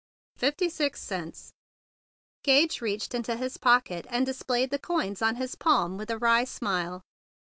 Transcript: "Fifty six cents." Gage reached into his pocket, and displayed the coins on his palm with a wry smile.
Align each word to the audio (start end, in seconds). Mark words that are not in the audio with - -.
"Fifty 0.35 0.67
six 0.67 0.99
cents." 0.99 1.53
Gage 2.41 2.81
reached 2.81 3.13
into 3.13 3.35
his 3.35 3.57
pocket, 3.57 4.07
and 4.09 4.25
displayed 4.25 4.71
the 4.71 4.79
coins 4.79 5.21
on 5.21 5.35
his 5.35 5.53
palm 5.53 5.95
with 5.95 6.09
a 6.09 6.17
wry 6.17 6.43
smile. 6.43 7.03